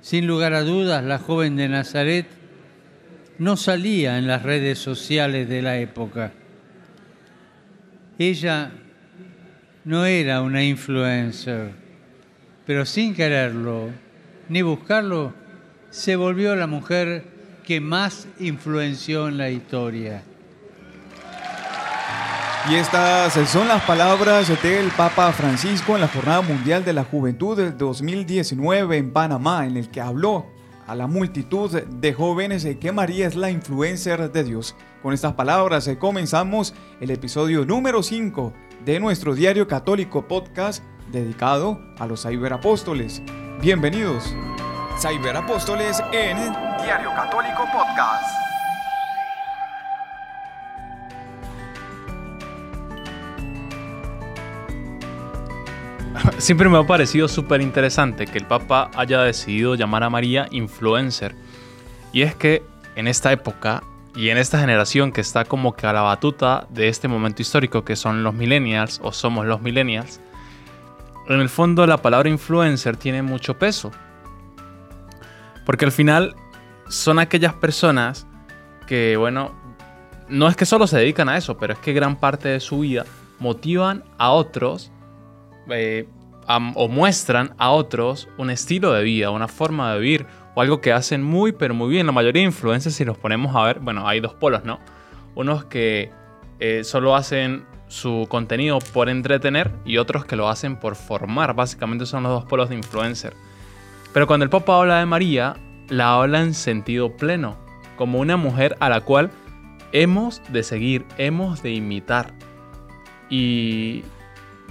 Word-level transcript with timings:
Sin 0.00 0.26
lugar 0.26 0.52
a 0.54 0.62
dudas, 0.62 1.04
la 1.04 1.18
joven 1.18 1.54
de 1.56 1.68
Nazaret 1.68 2.26
no 3.38 3.56
salía 3.56 4.18
en 4.18 4.26
las 4.26 4.42
redes 4.42 4.78
sociales 4.78 5.48
de 5.48 5.62
la 5.62 5.78
época. 5.78 6.32
Ella 8.18 8.72
no 9.84 10.06
era 10.06 10.42
una 10.42 10.64
influencer, 10.64 11.70
pero 12.66 12.84
sin 12.84 13.14
quererlo 13.14 13.90
ni 14.48 14.62
buscarlo, 14.62 15.34
se 15.90 16.16
volvió 16.16 16.56
la 16.56 16.66
mujer 16.66 17.24
que 17.64 17.80
más 17.80 18.26
influenció 18.40 19.28
en 19.28 19.38
la 19.38 19.50
historia. 19.50 20.22
Y 22.70 22.74
estas 22.74 23.32
son 23.48 23.66
las 23.66 23.82
palabras 23.84 24.48
del 24.62 24.90
Papa 24.90 25.32
Francisco 25.32 25.94
en 25.94 26.02
la 26.02 26.08
Jornada 26.08 26.42
Mundial 26.42 26.84
de 26.84 26.92
la 26.92 27.02
Juventud 27.02 27.56
del 27.56 27.78
2019 27.78 28.98
en 28.98 29.10
Panamá, 29.10 29.64
en 29.64 29.78
el 29.78 29.88
que 29.88 30.02
habló 30.02 30.44
a 30.86 30.94
la 30.94 31.06
multitud 31.06 31.70
de 31.70 32.12
jóvenes 32.12 32.66
que 32.78 32.92
María 32.92 33.26
es 33.26 33.36
la 33.36 33.50
influencer 33.50 34.30
de 34.30 34.44
Dios. 34.44 34.76
Con 35.02 35.14
estas 35.14 35.32
palabras 35.32 35.88
comenzamos 35.98 36.74
el 37.00 37.10
episodio 37.10 37.64
número 37.64 38.02
5 38.02 38.52
de 38.84 39.00
nuestro 39.00 39.34
diario 39.34 39.66
católico 39.66 40.28
podcast 40.28 40.84
dedicado 41.10 41.80
a 41.98 42.06
los 42.06 42.24
ciberapóstoles. 42.24 43.22
Bienvenidos. 43.62 44.34
Ciberapóstoles 45.00 46.02
en 46.12 46.36
Diario 46.82 47.14
Católico 47.14 47.64
Podcast. 47.72 48.47
Siempre 56.38 56.68
me 56.68 56.78
ha 56.78 56.86
parecido 56.86 57.28
súper 57.28 57.60
interesante 57.60 58.26
que 58.26 58.38
el 58.38 58.44
Papa 58.44 58.90
haya 58.94 59.22
decidido 59.22 59.74
llamar 59.74 60.02
a 60.02 60.10
María 60.10 60.46
influencer. 60.50 61.34
Y 62.12 62.22
es 62.22 62.34
que 62.34 62.62
en 62.96 63.08
esta 63.08 63.32
época 63.32 63.82
y 64.14 64.30
en 64.30 64.38
esta 64.38 64.58
generación 64.58 65.12
que 65.12 65.20
está 65.20 65.44
como 65.44 65.74
que 65.74 65.86
a 65.86 65.92
la 65.92 66.02
batuta 66.02 66.66
de 66.70 66.88
este 66.88 67.08
momento 67.08 67.42
histórico 67.42 67.84
que 67.84 67.96
son 67.96 68.22
los 68.22 68.34
millennials 68.34 69.00
o 69.02 69.12
somos 69.12 69.46
los 69.46 69.60
millennials, 69.60 70.20
en 71.28 71.40
el 71.40 71.48
fondo 71.48 71.86
la 71.86 71.98
palabra 71.98 72.28
influencer 72.28 72.96
tiene 72.96 73.22
mucho 73.22 73.58
peso. 73.58 73.92
Porque 75.64 75.84
al 75.84 75.92
final 75.92 76.34
son 76.88 77.18
aquellas 77.18 77.54
personas 77.54 78.26
que, 78.86 79.16
bueno, 79.16 79.52
no 80.28 80.48
es 80.48 80.56
que 80.56 80.66
solo 80.66 80.86
se 80.86 80.98
dedican 80.98 81.28
a 81.28 81.36
eso, 81.36 81.58
pero 81.58 81.74
es 81.74 81.78
que 81.78 81.92
gran 81.92 82.16
parte 82.16 82.48
de 82.48 82.60
su 82.60 82.80
vida 82.80 83.04
motivan 83.38 84.04
a 84.16 84.30
otros 84.30 84.90
eh, 85.70 86.08
o 86.48 86.88
muestran 86.88 87.54
a 87.58 87.70
otros 87.70 88.28
un 88.38 88.50
estilo 88.50 88.92
de 88.92 89.02
vida, 89.02 89.30
una 89.30 89.48
forma 89.48 89.92
de 89.92 90.00
vivir 90.00 90.26
o 90.54 90.60
algo 90.60 90.80
que 90.80 90.92
hacen 90.92 91.22
muy, 91.22 91.52
pero 91.52 91.74
muy 91.74 91.90
bien. 91.90 92.06
La 92.06 92.12
mayoría 92.12 92.40
de 92.40 92.46
influencers, 92.46 92.94
si 92.94 93.04
los 93.04 93.18
ponemos 93.18 93.54
a 93.54 93.64
ver, 93.64 93.80
bueno, 93.80 94.08
hay 94.08 94.20
dos 94.20 94.34
polos, 94.34 94.64
¿no? 94.64 94.80
Unos 95.34 95.64
que 95.66 96.10
eh, 96.58 96.82
solo 96.84 97.14
hacen 97.14 97.66
su 97.88 98.26
contenido 98.28 98.78
por 98.92 99.08
entretener 99.08 99.70
y 99.84 99.98
otros 99.98 100.24
que 100.24 100.36
lo 100.36 100.48
hacen 100.48 100.76
por 100.76 100.96
formar. 100.96 101.54
Básicamente 101.54 102.06
son 102.06 102.22
los 102.22 102.32
dos 102.32 102.44
polos 102.44 102.68
de 102.68 102.76
influencer. 102.76 103.34
Pero 104.12 104.26
cuando 104.26 104.44
el 104.44 104.50
Papa 104.50 104.78
habla 104.78 104.98
de 104.98 105.06
María, 105.06 105.56
la 105.88 106.14
habla 106.14 106.40
en 106.40 106.54
sentido 106.54 107.16
pleno, 107.16 107.56
como 107.96 108.20
una 108.20 108.36
mujer 108.36 108.76
a 108.80 108.88
la 108.88 109.02
cual 109.02 109.30
hemos 109.92 110.42
de 110.48 110.62
seguir, 110.62 111.04
hemos 111.18 111.62
de 111.62 111.72
imitar. 111.72 112.32
Y 113.30 114.02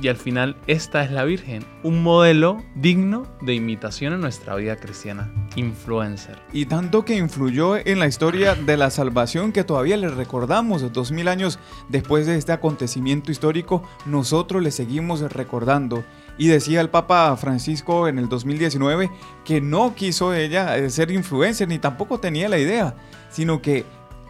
y 0.01 0.09
al 0.09 0.17
final 0.17 0.55
esta 0.67 1.03
es 1.03 1.11
la 1.11 1.23
Virgen, 1.23 1.65
un 1.83 2.03
modelo 2.03 2.63
digno 2.75 3.27
de 3.41 3.55
imitación 3.55 4.13
en 4.13 4.21
nuestra 4.21 4.55
vida 4.55 4.75
cristiana, 4.75 5.31
influencer. 5.55 6.39
Y 6.53 6.65
tanto 6.65 7.03
que 7.03 7.15
influyó 7.15 7.77
en 7.77 7.99
la 7.99 8.07
historia 8.07 8.55
de 8.55 8.77
la 8.77 8.89
salvación 8.89 9.51
que 9.51 9.63
todavía 9.63 9.97
le 9.97 10.09
recordamos 10.09 10.91
dos 10.93 11.11
mil 11.11 11.27
años 11.27 11.59
después 11.89 12.27
de 12.27 12.37
este 12.37 12.51
acontecimiento 12.51 13.31
histórico, 13.31 13.83
nosotros 14.05 14.61
le 14.61 14.71
seguimos 14.71 15.21
recordando. 15.21 16.03
Y 16.39 16.47
decía 16.49 16.81
el 16.81 16.89
Papa 16.89 17.35
Francisco 17.35 18.07
en 18.07 18.19
el 18.19 18.29
2019 18.29 19.09
que 19.43 19.59
no 19.59 19.95
quiso 19.95 20.35
ella 20.35 20.77
eh, 20.77 20.91
ser 20.91 21.09
influencer 21.09 21.67
ni 21.67 21.79
tampoco 21.79 22.19
tenía 22.19 22.47
la 22.47 22.59
idea, 22.59 22.95
sino 23.31 23.59
que 23.59 23.85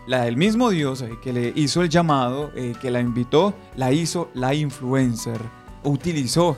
la 0.07 0.21
del 0.21 0.37
mismo 0.37 0.69
Dios 0.69 1.01
eh, 1.01 1.17
que 1.21 1.33
le 1.33 1.51
hizo 1.53 1.81
el 1.81 1.89
llamado, 1.89 2.51
eh, 2.55 2.73
que 2.79 2.89
la 2.91 3.01
invitó, 3.01 3.53
la 3.75 3.91
hizo 3.91 4.29
la 4.33 4.53
influencer. 4.53 5.41
Utilizó, 5.83 6.57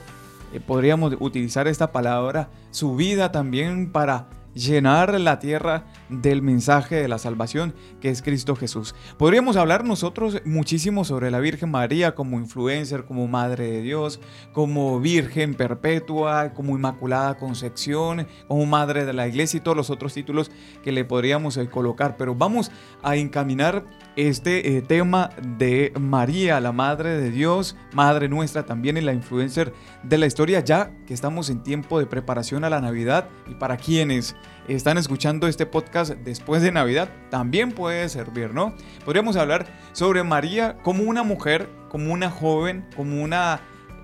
eh, 0.54 0.60
podríamos 0.60 1.16
utilizar 1.20 1.68
esta 1.68 1.92
palabra, 1.92 2.50
su 2.72 2.96
vida 2.96 3.32
también 3.32 3.92
para 3.92 4.30
llenar 4.54 5.20
la 5.20 5.40
tierra 5.40 5.86
del 6.10 6.42
mensaje 6.42 6.96
de 6.96 7.08
la 7.08 7.18
salvación 7.18 7.74
que 8.02 8.10
es 8.10 8.22
Cristo 8.22 8.56
Jesús. 8.56 8.96
Podríamos 9.18 9.56
hablar 9.58 9.86
nosotros 9.86 10.42
muchísimo 10.46 11.06
sobre 11.06 11.32
la 11.32 11.40
Virgen 11.40 11.72
María 11.72 12.16
como 12.16 12.40
influencer, 12.40 13.06
como 13.06 13.28
Madre 13.28 13.70
de 13.70 13.82
Dios, 13.82 14.20
como 14.54 15.00
Virgen 15.00 15.54
Perpetua, 15.54 16.54
como 16.54 16.76
Inmaculada 16.76 17.38
Concepción, 17.38 18.28
como 18.48 18.66
Madre 18.66 19.06
de 19.06 19.14
la 19.14 19.28
Iglesia 19.28 19.58
y 19.58 19.62
todos 19.62 19.78
los 19.78 19.90
otros 19.90 20.14
títulos 20.14 20.52
que 20.84 20.92
le 20.92 21.06
podríamos 21.06 21.58
eh, 21.58 21.70
colocar. 21.70 22.18
Pero 22.18 22.36
vamos 22.36 22.72
a 23.04 23.16
encaminar 23.16 23.86
este 24.28 24.76
eh, 24.76 24.82
tema 24.82 25.30
de 25.42 25.94
María, 25.98 26.60
la 26.60 26.74
Madre 26.74 27.12
de 27.22 27.32
Dios, 27.32 27.78
Madre 27.94 28.28
nuestra 28.28 28.66
también 28.66 28.98
en 28.98 29.06
la 29.06 29.14
influencer 29.14 29.74
de 30.04 30.18
la 30.18 30.26
historia, 30.26 30.60
ya 30.60 30.92
que 31.08 31.14
estamos 31.14 31.50
en 31.50 31.64
tiempo 31.64 32.00
de 32.00 32.06
preparación 32.06 32.66
a 32.66 32.70
la 32.70 32.82
Navidad 32.82 33.30
y 33.48 33.56
para 33.56 33.78
quienes 33.78 34.36
están 34.68 34.98
escuchando 34.98 35.48
este 35.48 35.66
podcast 35.66 36.12
después 36.12 36.62
de 36.62 36.74
Navidad, 36.74 37.10
también 37.30 37.72
puede 37.72 38.10
servir, 38.10 38.54
¿no? 38.54 38.76
Podríamos 39.06 39.38
hablar 39.38 39.68
sobre 39.94 40.22
María 40.24 40.78
como 40.84 41.04
una 41.04 41.24
mujer, 41.24 41.70
como 41.88 42.12
una 42.12 42.30
joven, 42.30 42.86
como 42.98 43.24
una 43.24 43.62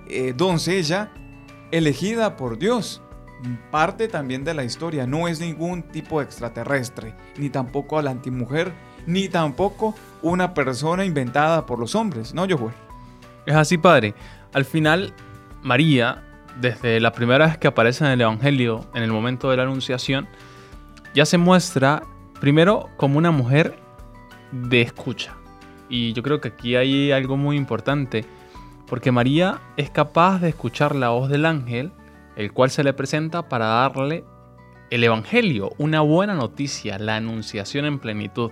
eh, 0.07 0.33
doncella 0.33 1.11
elegida 1.71 2.37
por 2.37 2.57
Dios. 2.57 3.01
Parte 3.69 4.07
también 4.07 4.45
de 4.45 4.53
la 4.53 4.63
historia, 4.63 5.05
no 5.05 5.27
es 5.27 5.41
ningún 5.41 5.83
tipo 5.83 6.21
extraterrestre, 6.21 7.13
ni 7.37 7.49
tampoco 7.49 7.99
a 7.99 8.01
la 8.01 8.11
antimujer, 8.11 8.73
ni 9.05 9.29
tampoco 9.29 9.95
una 10.21 10.53
persona 10.53 11.05
inventada 11.05 11.65
por 11.65 11.79
los 11.79 11.95
hombres, 11.95 12.33
¿no, 12.33 12.47
Joel? 12.49 12.73
Es 13.45 13.55
así, 13.55 13.77
padre. 13.77 14.15
Al 14.53 14.65
final, 14.65 15.13
María, 15.61 16.23
desde 16.59 16.99
la 16.99 17.11
primera 17.11 17.45
vez 17.45 17.57
que 17.57 17.67
aparece 17.67 18.05
en 18.05 18.11
el 18.11 18.21
Evangelio, 18.21 18.85
en 18.93 19.03
el 19.03 19.11
momento 19.11 19.49
de 19.49 19.57
la 19.57 19.63
Anunciación, 19.63 20.27
ya 21.13 21.25
se 21.25 21.37
muestra 21.37 22.03
primero 22.39 22.89
como 22.97 23.17
una 23.17 23.31
mujer 23.31 23.77
de 24.51 24.81
escucha. 24.81 25.35
Y 25.89 26.13
yo 26.13 26.23
creo 26.23 26.41
que 26.41 26.49
aquí 26.49 26.75
hay 26.75 27.11
algo 27.11 27.37
muy 27.37 27.57
importante, 27.57 28.25
porque 28.87 29.11
María 29.11 29.59
es 29.77 29.89
capaz 29.89 30.39
de 30.39 30.49
escuchar 30.49 30.95
la 30.95 31.09
voz 31.09 31.29
del 31.29 31.45
ángel, 31.45 31.91
el 32.35 32.51
cual 32.51 32.69
se 32.69 32.83
le 32.83 32.93
presenta 32.93 33.47
para 33.47 33.65
darle 33.65 34.23
el 34.89 35.03
Evangelio, 35.03 35.71
una 35.77 36.01
buena 36.01 36.35
noticia, 36.35 36.99
la 36.99 37.15
anunciación 37.15 37.85
en 37.85 37.99
plenitud. 37.99 38.51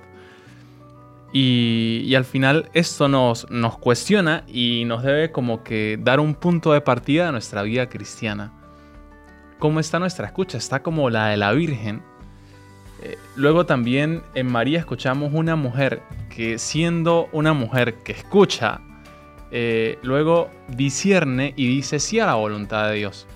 Y, 1.35 2.13
al 2.15 2.25
final 2.25 2.69
esto 2.73 3.07
nos, 3.07 3.47
cuestiona 3.79 4.43
y 4.47 4.83
nos 4.85 5.01
debe 5.01 5.31
como 5.31 5.63
que 5.63 5.97
dar 5.99 6.19
un 6.19 6.35
punto 6.35 6.73
de 6.73 6.81
partida 6.81 7.25
de 7.25 7.31
nuestra 7.31 7.63
vida 7.63 7.89
cristiana. 7.89 8.53
¿Cómo 9.57 9.79
está 9.79 9.97
nuestra 9.97 10.27
escucha? 10.27 10.59
Está 10.59 10.83
como 10.83 11.09
la 11.09 11.29
de 11.29 11.37
la 11.37 11.51
Virgen, 11.53 12.03
eh, 13.05 13.17
luego 13.35 13.65
también 13.65 14.21
en 14.33 14.49
María 14.49 14.79
escuchamos 14.79 15.33
una 15.33 15.57
mujer 15.57 16.01
que 16.33 16.57
siendo 16.57 17.27
una 17.33 17.51
mujer 17.51 17.95
que 17.95 18.13
escucha, 18.13 18.79
eh, 19.51 19.99
luego 20.03 20.49
discierne 20.69 21.53
y 21.57 21.67
dice 21.67 21.99
sí 21.99 22.19
a 22.19 22.27
la 22.27 22.35
voluntad 22.35 22.89
de 22.89 22.95
Dios. 22.95 23.27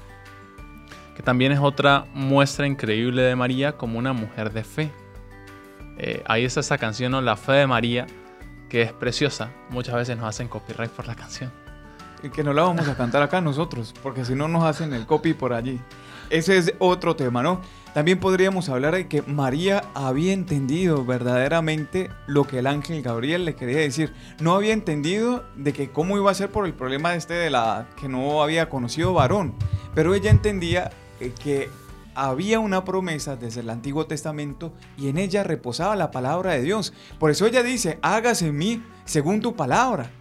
Que 1.18 1.22
también 1.22 1.52
es 1.52 1.60
otra 1.60 2.06
muestra 2.14 2.66
increíble 2.66 3.24
de 3.24 3.36
María 3.36 3.74
como 3.74 4.00
una 4.00 4.14
mujer 4.14 4.54
de 4.54 4.64
fe. 4.64 4.92
Eh, 5.98 6.24
ahí 6.28 6.46
está 6.46 6.60
esa 6.60 6.78
canción, 6.78 7.14
La 7.26 7.36
fe 7.36 7.54
de 7.54 7.68
María, 7.68 8.08
que 8.70 8.82
es 8.84 8.94
preciosa. 8.94 9.52
Muchas 9.70 9.96
veces 9.96 10.18
nos 10.18 10.28
hacen 10.28 10.48
copyright 10.48 10.92
por 10.92 11.08
la 11.08 11.16
canción. 11.16 11.52
Y 12.24 12.30
que 12.30 12.44
no 12.44 12.54
la 12.54 12.64
vamos 12.64 12.88
a 12.88 12.96
cantar 12.96 13.22
acá 13.22 13.42
nosotros, 13.42 13.94
porque 14.02 14.26
si 14.26 14.36
no 14.36 14.48
nos 14.48 14.64
hacen 14.64 14.94
el 14.94 15.06
copy 15.06 15.34
por 15.34 15.54
allí. 15.54 15.80
Ese 16.30 16.58
es 16.58 16.74
otro 16.80 17.16
tema, 17.16 17.42
¿no? 17.42 17.62
También 17.94 18.20
podríamos 18.20 18.70
hablar 18.70 18.94
de 18.96 19.08
que 19.08 19.22
María 19.22 19.84
había 19.96 20.34
entendido 20.34 21.06
verdaderamente 21.06 22.10
lo 22.28 22.44
que 22.44 22.60
el 22.60 22.68
ángel 22.68 23.02
Gabriel 23.02 23.46
le 23.46 23.56
quería 23.56 23.78
decir. 23.78 24.14
No 24.40 24.54
había 24.54 24.74
entendido 24.74 25.46
de 25.56 25.74
que 25.74 25.90
cómo 25.90 26.18
iba 26.18 26.30
a 26.30 26.36
ser 26.36 26.52
por 26.52 26.66
el 26.66 26.74
problema 26.74 27.16
este 27.16 27.34
de 27.34 27.50
la 27.50 27.88
que 28.00 28.10
no 28.10 28.44
había 28.44 28.70
conocido 28.70 29.14
varón, 29.14 29.54
pero 29.96 30.14
ella 30.14 30.30
entendía 30.30 30.92
eh, 31.20 31.34
que 31.42 31.70
había 32.18 32.60
una 32.60 32.84
promesa 32.84 33.36
desde 33.36 33.62
el 33.62 33.70
Antiguo 33.70 34.08
Testamento 34.08 34.74
y 34.98 35.10
en 35.10 35.20
ella 35.20 35.44
reposaba 35.44 35.96
la 35.96 36.10
palabra 36.10 36.54
de 36.54 36.64
Dios. 36.64 36.94
Por 37.20 37.30
eso 37.30 37.46
ella 37.46 37.62
dice, 37.62 38.00
hágase 38.02 38.48
en 38.48 38.58
mí 38.58 38.84
según 39.06 39.40
tu 39.40 39.56
palabra, 39.56 40.12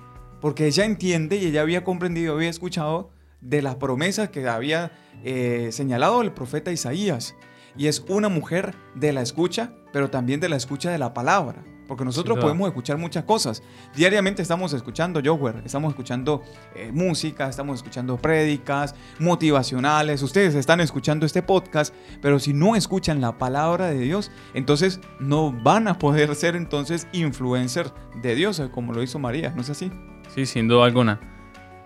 porque 0.43 0.67
ella 0.67 0.85
entiende 0.85 1.37
y 1.37 1.47
ella 1.47 1.63
había 1.63 1.85
comprendido, 1.85 2.35
había 2.35 2.51
escuchado 2.51 3.11
de 3.41 3.63
las 3.63 3.77
promesas 3.77 4.29
que 4.29 4.47
había 4.47 4.93
eh, 5.25 5.71
señalado 5.73 6.21
el 6.21 6.33
profeta 6.33 6.71
Isaías. 6.71 7.35
y 7.79 7.87
es 7.87 8.05
una 8.09 8.29
mujer 8.29 8.75
de 8.95 9.13
la 9.13 9.23
escucha, 9.23 9.73
pero 9.93 10.11
también 10.11 10.41
de 10.41 10.49
la 10.49 10.57
escucha 10.57 10.91
de 10.91 10.99
la 10.99 11.15
palabra. 11.15 11.65
Porque 11.87 12.05
nosotros 12.05 12.39
podemos 12.39 12.69
escuchar 12.69 12.99
muchas 12.99 13.25
cosas. 13.25 13.63
Diariamente 13.95 14.43
estamos 14.43 14.73
escuchando 14.73 15.21
Jower, 15.25 15.63
estamos 15.65 15.91
escuchando 15.91 16.43
eh, 16.75 16.91
música, 16.93 17.49
estamos 17.49 17.77
escuchando 17.77 18.17
prédicas 18.17 18.95
motivacionales. 19.19 20.23
Ustedes 20.23 20.55
están 20.55 20.81
escuchando 20.81 21.27
este 21.27 21.43
podcast, 21.43 21.95
pero 22.21 22.39
si 22.39 22.53
no 22.53 22.77
escuchan 22.77 23.21
la 23.21 23.39
palabra 23.39 23.87
de 23.87 24.01
Dios, 24.01 24.31
entonces 24.55 25.01
no 25.21 25.53
van 25.53 25.89
a 25.89 25.99
poder 25.99 26.35
ser 26.35 26.57
entonces 26.57 27.07
influencers 27.13 27.93
de 28.21 28.35
Dios, 28.35 28.59
eh, 28.59 28.69
como 28.71 28.93
lo 28.93 29.03
hizo 29.03 29.19
María, 29.19 29.51
¿no 29.51 29.63
es 29.63 29.71
así? 29.71 29.91
Sí, 30.35 30.47
sin 30.47 30.69
duda 30.69 30.87
alguna. 30.87 31.21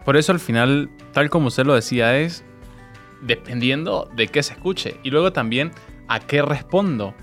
Por 0.05 0.17
eso 0.17 0.33
al 0.33 0.41
final, 0.41 0.91
tal 1.13 1.29
como 1.29 1.49
usted 1.49 1.67
lo 1.67 1.75
decía, 1.75 2.17
es 2.19 2.43
dependiendo 3.21 4.09
de 4.15 4.29
qué 4.29 4.43
se 4.43 4.55
escuche 4.55 4.99
y 5.03 5.11
luego 5.11 5.33
también 5.33 5.73
a 6.09 6.21
qué 6.21 6.43
respondo 6.43 7.15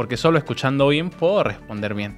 porque 0.00 0.16
solo 0.16 0.38
escuchando 0.38 0.88
bien 0.88 1.10
puedo 1.10 1.44
responder 1.44 1.92
bien. 1.92 2.16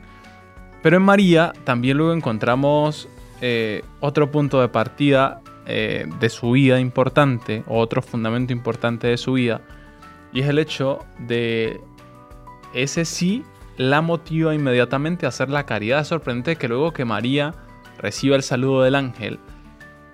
Pero 0.84 0.99
en 0.99 1.02
María 1.02 1.52
también 1.64 1.96
luego 1.96 2.12
encontramos 2.12 3.08
eh, 3.40 3.82
otro 3.99 4.31
punto 4.31 4.61
de 4.61 4.69
partida 4.69 5.40
eh, 5.67 6.06
de 6.20 6.31
su 6.31 6.52
vida 6.52 6.79
importante, 6.79 7.64
o 7.67 7.81
otro 7.81 8.00
fundamento 8.00 8.52
importante 8.52 9.08
de 9.08 9.17
su 9.17 9.32
vida, 9.32 9.62
y 10.32 10.43
es 10.43 10.49
el 10.49 10.61
hecho 10.61 11.00
de 11.19 11.81
ese 12.73 13.05
sí 13.05 13.43
la 13.76 14.00
motiva 14.00 14.55
inmediatamente 14.55 15.26
a 15.26 15.31
hacer 15.31 15.50
la 15.50 15.67
caridad. 15.67 16.02
Es 16.02 16.06
sorprendente 16.06 16.55
que 16.55 16.69
luego 16.69 16.93
que 16.93 17.05
María 17.05 17.52
reciba 17.99 18.37
el 18.37 18.44
saludo 18.44 18.82
del 18.82 18.94
ángel, 18.94 19.40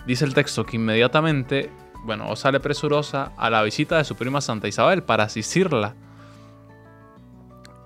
dice 0.07 0.25
el 0.25 0.33
texto 0.33 0.65
que 0.65 0.77
inmediatamente, 0.77 1.71
bueno, 2.07 2.35
sale 2.35 2.61
presurosa 2.61 3.33
a 3.37 3.51
la 3.51 3.63
visita 3.63 3.99
de 3.99 4.05
su 4.05 4.17
prima 4.17 4.41
Santa 4.41 4.69
Isabel 4.69 5.03
para 5.03 5.25
asistirla 5.25 5.97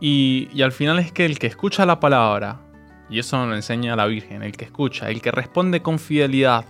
y, 0.04 0.60
al 0.62 0.72
final 0.72 0.98
es 0.98 1.12
que 1.12 1.24
el 1.24 1.38
que 1.38 1.46
escucha 1.46 1.86
la 1.86 2.00
palabra, 2.00 2.60
y 3.08 3.20
eso 3.20 3.36
nos 3.38 3.50
lo 3.50 3.54
enseña 3.54 3.94
la 3.94 4.06
Virgen, 4.06 4.42
el 4.42 4.50
que 4.50 4.64
escucha, 4.64 5.08
el 5.08 5.22
que 5.22 5.30
responde 5.30 5.80
con 5.80 6.00
fidelidad, 6.00 6.64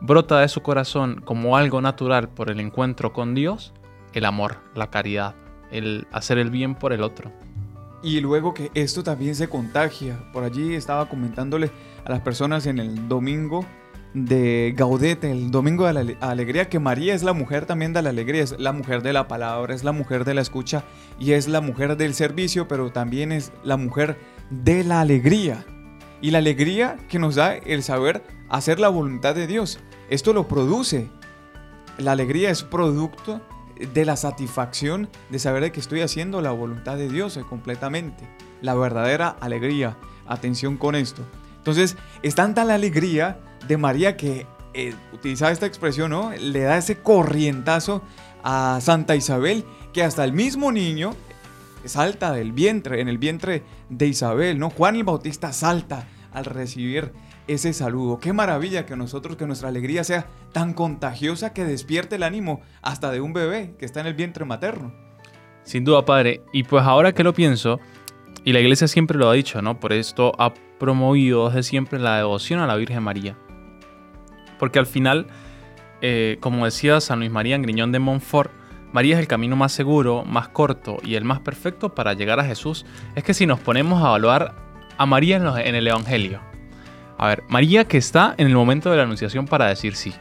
brota 0.00 0.40
de 0.40 0.48
su 0.48 0.62
corazón 0.62 1.20
como 1.22 1.58
algo 1.58 1.82
natural 1.82 2.30
por 2.30 2.50
el 2.50 2.58
encuentro 2.60 3.12
con 3.12 3.34
Dios, 3.34 3.74
el 4.14 4.24
amor, 4.24 4.56
la 4.74 4.88
caridad, 4.88 5.34
el 5.70 6.06
hacer 6.10 6.38
el 6.38 6.48
bien 6.48 6.74
por 6.74 6.94
el 6.94 7.02
otro. 7.02 7.30
Y 8.02 8.20
luego 8.20 8.54
que 8.54 8.70
esto 8.72 9.02
también 9.02 9.34
se 9.34 9.50
contagia. 9.50 10.18
Por 10.32 10.42
allí 10.42 10.72
estaba 10.72 11.06
comentándole 11.06 11.70
a 12.06 12.10
las 12.10 12.22
personas 12.22 12.64
en 12.64 12.78
el 12.78 13.08
domingo 13.08 13.66
de 14.14 14.74
Gaudete, 14.76 15.30
el 15.30 15.50
Domingo 15.50 15.86
de 15.86 15.92
la 15.92 16.16
Alegría, 16.20 16.68
que 16.68 16.78
María 16.78 17.14
es 17.14 17.22
la 17.22 17.32
mujer 17.32 17.66
también 17.66 17.92
de 17.92 18.02
la 18.02 18.10
alegría, 18.10 18.42
es 18.42 18.58
la 18.58 18.72
mujer 18.72 19.02
de 19.02 19.12
la 19.12 19.28
palabra, 19.28 19.74
es 19.74 19.84
la 19.84 19.92
mujer 19.92 20.24
de 20.24 20.34
la 20.34 20.40
escucha 20.40 20.84
y 21.18 21.32
es 21.32 21.48
la 21.48 21.60
mujer 21.60 21.96
del 21.96 22.14
servicio, 22.14 22.68
pero 22.68 22.90
también 22.90 23.32
es 23.32 23.52
la 23.62 23.76
mujer 23.76 24.18
de 24.50 24.84
la 24.84 25.00
alegría. 25.00 25.64
Y 26.20 26.30
la 26.30 26.38
alegría 26.38 26.96
que 27.08 27.18
nos 27.18 27.36
da 27.36 27.54
el 27.54 27.82
saber 27.82 28.24
hacer 28.48 28.80
la 28.80 28.88
voluntad 28.88 29.34
de 29.34 29.46
Dios. 29.46 29.78
Esto 30.10 30.32
lo 30.32 30.48
produce. 30.48 31.08
La 31.98 32.12
alegría 32.12 32.50
es 32.50 32.64
producto 32.64 33.40
de 33.94 34.04
la 34.04 34.16
satisfacción 34.16 35.08
de 35.30 35.38
saber 35.38 35.70
que 35.70 35.80
estoy 35.80 36.00
haciendo 36.00 36.40
la 36.40 36.50
voluntad 36.50 36.96
de 36.96 37.08
Dios 37.08 37.38
completamente. 37.48 38.28
La 38.62 38.74
verdadera 38.74 39.28
alegría. 39.28 39.96
Atención 40.26 40.76
con 40.76 40.94
esto. 40.94 41.22
Entonces, 41.58 41.96
es 42.22 42.34
tanta 42.34 42.64
la 42.64 42.74
alegría 42.74 43.38
de 43.66 43.76
María 43.76 44.16
que 44.16 44.46
eh, 44.74 44.94
utilizaba 45.12 45.50
esta 45.50 45.66
expresión, 45.66 46.10
¿no? 46.10 46.30
Le 46.32 46.60
da 46.60 46.76
ese 46.76 46.96
corrientazo 46.96 48.02
a 48.44 48.78
Santa 48.80 49.16
Isabel 49.16 49.64
que 49.92 50.02
hasta 50.02 50.24
el 50.24 50.32
mismo 50.32 50.70
niño 50.72 51.14
salta 51.84 52.32
del 52.32 52.52
vientre, 52.52 53.00
en 53.00 53.08
el 53.08 53.18
vientre 53.18 53.62
de 53.88 54.06
Isabel, 54.06 54.58
¿no? 54.58 54.70
Juan 54.70 54.96
el 54.96 55.04
Bautista 55.04 55.52
salta 55.52 56.06
al 56.32 56.44
recibir 56.44 57.12
ese 57.46 57.72
saludo. 57.72 58.20
Qué 58.20 58.32
maravilla 58.32 58.86
que 58.86 58.96
nosotros, 58.96 59.36
que 59.36 59.46
nuestra 59.46 59.68
alegría 59.68 60.04
sea 60.04 60.26
tan 60.52 60.74
contagiosa 60.74 61.52
que 61.52 61.64
despierte 61.64 62.16
el 62.16 62.22
ánimo 62.22 62.60
hasta 62.82 63.10
de 63.10 63.20
un 63.20 63.32
bebé 63.32 63.74
que 63.78 63.86
está 63.86 64.00
en 64.00 64.06
el 64.06 64.14
vientre 64.14 64.44
materno. 64.44 64.92
Sin 65.62 65.84
duda, 65.84 66.04
padre. 66.04 66.42
Y 66.52 66.62
pues 66.62 66.84
ahora 66.84 67.12
que 67.12 67.24
lo 67.24 67.34
pienso, 67.34 67.80
y 68.44 68.52
la 68.52 68.60
iglesia 68.60 68.86
siempre 68.86 69.18
lo 69.18 69.28
ha 69.28 69.34
dicho, 69.34 69.60
¿no? 69.62 69.80
Por 69.80 69.92
esto 69.92 70.32
ha 70.38 70.54
promovido 70.78 71.48
desde 71.48 71.62
siempre 71.64 71.98
la 71.98 72.18
devoción 72.18 72.60
a 72.60 72.66
la 72.66 72.76
Virgen 72.76 73.02
María. 73.02 73.36
Porque 74.58 74.78
al 74.78 74.86
final, 74.86 75.26
eh, 76.00 76.38
como 76.40 76.64
decía 76.64 77.00
San 77.00 77.20
Luis 77.20 77.30
María 77.30 77.56
en 77.56 77.62
Griñón 77.62 77.92
de 77.92 77.98
Montfort, 77.98 78.50
María 78.92 79.14
es 79.16 79.20
el 79.20 79.28
camino 79.28 79.54
más 79.54 79.72
seguro, 79.72 80.24
más 80.24 80.48
corto 80.48 80.98
y 81.04 81.16
el 81.16 81.24
más 81.24 81.40
perfecto 81.40 81.94
para 81.94 82.14
llegar 82.14 82.40
a 82.40 82.44
Jesús. 82.44 82.86
Es 83.14 83.22
que 83.22 83.34
si 83.34 83.46
nos 83.46 83.60
ponemos 83.60 84.02
a 84.02 84.08
evaluar 84.08 84.54
a 84.96 85.06
María 85.06 85.36
en, 85.36 85.74
el 85.74 85.86
Evangelio. 85.86 86.40
A 87.18 87.28
ver, 87.28 87.44
María 87.48 87.86
que 87.86 87.98
está 87.98 88.34
en 88.38 88.46
el 88.46 88.54
momento 88.54 88.90
de 88.90 88.96
la 88.96 89.02
anunciación 89.02 89.46
para 89.46 89.66
decir 89.66 89.94
sí. 89.94 90.14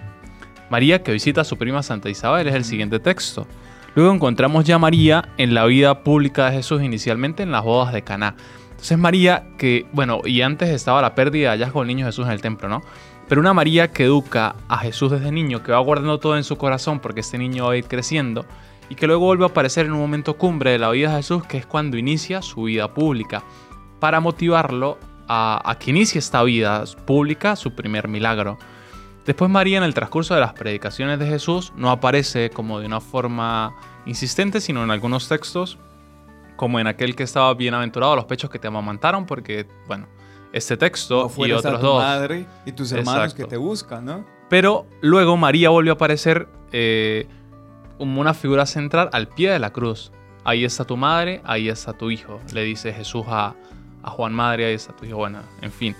María 0.69 1.01
que 1.01 1.11
visita 1.11 1.41
a 1.41 1.45
su 1.45 1.57
prima 1.57 1.81
Santa 1.81 2.09
Isabel 2.09 2.47
es 2.47 2.55
el 2.55 2.65
siguiente 2.65 2.99
texto. 2.99 3.47
Luego 3.95 4.13
encontramos 4.13 4.65
ya 4.65 4.75
a 4.75 4.79
María 4.79 5.29
en 5.37 5.53
la 5.53 5.65
vida 5.65 6.03
pública 6.03 6.49
de 6.49 6.57
Jesús, 6.57 6.83
inicialmente 6.83 7.43
en 7.43 7.51
las 7.51 7.63
bodas 7.63 7.93
de 7.93 8.03
Caná. 8.03 8.35
Entonces 8.71 8.97
María 8.97 9.47
que, 9.57 9.87
bueno, 9.93 10.21
y 10.23 10.41
antes 10.41 10.69
estaba 10.69 11.01
la 11.01 11.15
pérdida 11.15 11.51
de 11.51 11.57
hallazgo 11.57 11.79
del 11.79 11.87
niño 11.87 12.05
Jesús 12.05 12.25
en 12.27 12.33
el 12.33 12.41
templo, 12.41 12.69
¿no? 12.69 12.81
Pero 13.27 13.41
una 13.41 13.53
María 13.53 13.91
que 13.91 14.05
educa 14.05 14.55
a 14.69 14.77
Jesús 14.77 15.11
desde 15.11 15.31
niño, 15.31 15.61
que 15.61 15.73
va 15.73 15.79
guardando 15.79 16.19
todo 16.19 16.37
en 16.37 16.43
su 16.43 16.57
corazón 16.57 16.99
porque 16.99 17.19
este 17.19 17.37
niño 17.37 17.65
va 17.65 17.73
a 17.73 17.77
ir 17.77 17.87
creciendo, 17.87 18.45
y 18.89 18.95
que 18.95 19.07
luego 19.07 19.25
vuelve 19.25 19.43
a 19.43 19.47
aparecer 19.47 19.85
en 19.85 19.93
un 19.93 19.99
momento 19.99 20.37
cumbre 20.37 20.71
de 20.71 20.79
la 20.79 20.89
vida 20.91 21.09
de 21.09 21.17
Jesús, 21.17 21.43
que 21.45 21.57
es 21.57 21.65
cuando 21.65 21.97
inicia 21.97 22.41
su 22.41 22.63
vida 22.63 22.93
pública, 22.93 23.43
para 23.99 24.19
motivarlo 24.21 24.97
a, 25.27 25.75
que 25.79 25.91
inicie 25.91 26.19
esta 26.19 26.41
vida 26.43 26.85
pública, 27.05 27.57
su 27.57 27.75
primer 27.75 28.07
milagro. 28.07 28.57
Después 29.25 29.51
María 29.51 29.77
en 29.77 29.83
el 29.83 29.93
transcurso 29.93 30.33
de 30.33 30.39
las 30.39 30.53
predicaciones 30.53 31.19
de 31.19 31.27
Jesús 31.27 31.73
no 31.75 31.91
aparece 31.91 32.49
como 32.49 32.79
de 32.79 32.85
una 32.85 33.01
forma 33.01 33.75
insistente, 34.05 34.61
sino 34.61 34.85
en 34.85 34.91
algunos 34.91 35.27
textos, 35.27 35.77
como 36.55 36.79
en 36.79 36.87
aquel 36.87 37.13
que 37.15 37.23
estaba 37.23 37.53
bienaventurado 37.55 38.15
los 38.15 38.23
pechos 38.23 38.49
que 38.49 38.57
te 38.57 38.67
amamantaron, 38.67 39.25
porque, 39.25 39.67
bueno, 39.85 40.07
este 40.53 40.77
texto 40.77 41.31
y 41.37 41.51
otros 41.51 41.81
dos. 41.81 42.01
madre 42.01 42.45
y 42.65 42.71
tus 42.71 42.91
hermanos 42.91 43.33
que 43.33 43.45
te 43.45 43.57
buscan, 43.57 44.05
¿no? 44.05 44.25
Pero 44.49 44.85
luego 45.01 45.35
María 45.37 45.69
volvió 45.69 45.93
a 45.93 45.95
aparecer 45.95 46.47
eh, 46.71 47.27
como 47.97 48.21
una 48.21 48.33
figura 48.33 48.65
central 48.65 49.09
al 49.11 49.27
pie 49.27 49.51
de 49.51 49.59
la 49.59 49.71
cruz. 49.71 50.11
Ahí 50.43 50.63
está 50.63 50.85
tu 50.85 50.95
madre, 50.95 51.41
ahí 51.43 51.67
está 51.67 51.93
tu 51.93 52.09
hijo, 52.09 52.39
le 52.53 52.63
dice 52.63 52.93
Jesús 52.93 53.25
a, 53.27 53.55
a 54.01 54.09
Juan 54.09 54.33
Madre, 54.33 54.67
ahí 54.67 54.73
está 54.75 54.95
tu 54.95 55.05
hijo. 55.05 55.17
Bueno, 55.17 55.39
en 55.61 55.71
fin. 55.71 55.95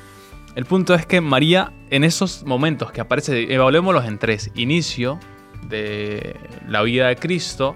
El 0.56 0.66
punto 0.66 0.96
es 0.96 1.06
que 1.06 1.22
María, 1.22 1.74
en 1.90 2.04
esos 2.04 2.44
momentos 2.44 2.92
que 2.92 3.02
aparece, 3.02 3.54
evaluémoslos 3.54 4.06
en 4.06 4.18
tres: 4.18 4.50
inicio 4.56 5.20
de 5.68 6.36
la 6.68 6.82
vida 6.82 7.10
de 7.10 7.18
Cristo, 7.18 7.76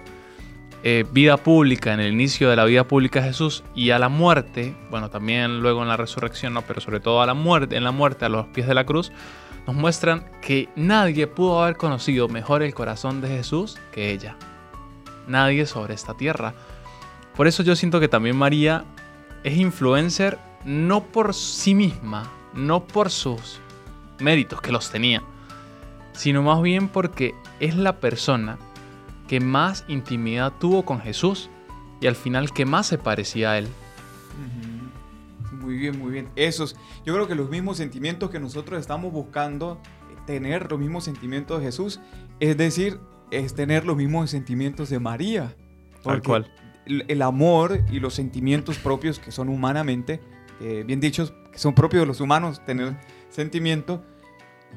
eh, 0.83 1.05
vida 1.11 1.37
pública, 1.37 1.93
en 1.93 1.99
el 1.99 2.11
inicio 2.11 2.49
de 2.49 2.55
la 2.55 2.65
vida 2.65 2.85
pública 2.85 3.21
de 3.21 3.27
Jesús 3.27 3.63
y 3.75 3.91
a 3.91 3.99
la 3.99 4.09
muerte, 4.09 4.75
bueno, 4.89 5.11
también 5.11 5.61
luego 5.61 5.83
en 5.83 5.87
la 5.87 5.97
resurrección, 5.97 6.53
¿no? 6.53 6.63
pero 6.63 6.81
sobre 6.81 6.99
todo 6.99 7.21
a 7.21 7.27
la 7.27 7.35
muerte, 7.35 7.75
en 7.75 7.83
la 7.83 7.91
muerte 7.91 8.25
a 8.25 8.29
los 8.29 8.47
pies 8.47 8.67
de 8.67 8.73
la 8.73 8.85
cruz, 8.85 9.11
nos 9.67 9.75
muestran 9.75 10.25
que 10.41 10.69
nadie 10.75 11.27
pudo 11.27 11.61
haber 11.61 11.77
conocido 11.77 12.27
mejor 12.27 12.63
el 12.63 12.73
corazón 12.73 13.21
de 13.21 13.27
Jesús 13.27 13.77
que 13.91 14.09
ella. 14.11 14.35
Nadie 15.27 15.67
sobre 15.67 15.93
esta 15.93 16.15
tierra. 16.15 16.55
Por 17.35 17.45
eso 17.45 17.61
yo 17.61 17.75
siento 17.75 17.99
que 17.99 18.07
también 18.07 18.35
María 18.35 18.83
es 19.43 19.57
influencer 19.57 20.39
no 20.65 21.03
por 21.03 21.35
sí 21.35 21.75
misma, 21.75 22.31
no 22.53 22.85
por 22.85 23.11
sus 23.11 23.59
méritos 24.19 24.61
que 24.61 24.71
los 24.71 24.89
tenía, 24.89 25.21
sino 26.13 26.41
más 26.41 26.61
bien 26.61 26.87
porque 26.87 27.35
es 27.59 27.75
la 27.75 27.97
persona 27.97 28.57
que 29.31 29.39
más 29.39 29.85
intimidad 29.87 30.51
tuvo 30.59 30.83
con 30.83 30.99
Jesús 30.99 31.49
y 32.01 32.07
al 32.07 32.17
final 32.17 32.51
que 32.51 32.65
más 32.65 32.87
se 32.87 32.97
parecía 32.97 33.51
a 33.51 33.59
él. 33.59 33.67
Muy 35.53 35.77
bien, 35.77 35.97
muy 35.97 36.11
bien. 36.11 36.27
Esos, 36.35 36.75
yo 37.05 37.13
creo 37.13 37.29
que 37.29 37.35
los 37.35 37.49
mismos 37.49 37.77
sentimientos 37.77 38.29
que 38.29 38.41
nosotros 38.41 38.77
estamos 38.77 39.13
buscando 39.13 39.79
eh, 40.11 40.17
tener, 40.25 40.69
los 40.69 40.77
mismos 40.77 41.05
sentimientos 41.05 41.61
de 41.61 41.65
Jesús, 41.67 42.01
es 42.41 42.57
decir, 42.57 42.99
es 43.31 43.53
tener 43.53 43.85
los 43.85 43.95
mismos 43.95 44.29
sentimientos 44.29 44.89
de 44.89 44.99
María. 44.99 45.55
Tal 46.03 46.21
cual. 46.21 46.51
El, 46.85 47.21
amor 47.21 47.85
y 47.89 48.01
los 48.01 48.13
sentimientos 48.13 48.79
propios 48.79 49.17
que 49.17 49.31
son 49.31 49.47
humanamente, 49.47 50.19
eh, 50.59 50.83
bien 50.85 50.99
dichos, 50.99 51.33
que 51.53 51.57
son 51.57 51.73
propios 51.73 52.01
de 52.01 52.07
los 52.07 52.19
humanos, 52.19 52.61
tener 52.65 52.97
sentimiento, 53.29 54.03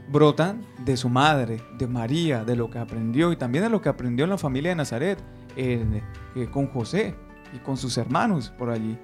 brotan 0.08 0.64
de 0.84 0.96
su 0.96 1.08
madre, 1.08 1.62
de 1.78 1.86
María, 1.86 2.44
de 2.44 2.56
lo 2.56 2.70
que 2.70 2.78
aprendió 2.78 3.32
y 3.32 3.36
también 3.36 3.64
de 3.64 3.70
lo 3.70 3.80
que 3.80 3.88
aprendió 3.88 4.24
en 4.24 4.30
la 4.30 4.38
familia 4.38 4.70
de 4.70 4.76
Nazaret, 4.76 5.18
eh, 5.56 6.02
con 6.52 6.66
José 6.68 7.14
y 7.52 7.58
con 7.58 7.76
sus 7.76 7.96
hermanos 7.96 8.52
por 8.58 8.70
allí. 8.70 8.98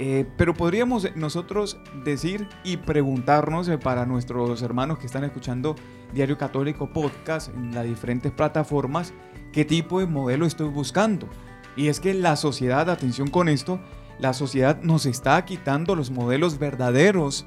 Eh, 0.00 0.26
pero 0.36 0.54
podríamos 0.54 1.08
nosotros 1.16 1.76
decir 2.04 2.48
y 2.62 2.76
preguntarnos 2.76 3.68
eh, 3.68 3.78
para 3.78 4.06
nuestros 4.06 4.62
hermanos 4.62 4.98
que 4.98 5.06
están 5.06 5.24
escuchando 5.24 5.74
Diario 6.14 6.38
Católico 6.38 6.92
Podcast 6.92 7.52
en 7.52 7.74
las 7.74 7.84
diferentes 7.84 8.30
plataformas, 8.30 9.12
qué 9.52 9.64
tipo 9.64 9.98
de 9.98 10.06
modelo 10.06 10.46
estoy 10.46 10.68
buscando. 10.68 11.28
Y 11.76 11.88
es 11.88 11.98
que 11.98 12.14
la 12.14 12.36
sociedad, 12.36 12.88
atención 12.90 13.28
con 13.28 13.48
esto, 13.48 13.80
la 14.20 14.34
sociedad 14.34 14.80
nos 14.82 15.04
está 15.04 15.44
quitando 15.44 15.96
los 15.96 16.12
modelos 16.12 16.58
verdaderos, 16.58 17.46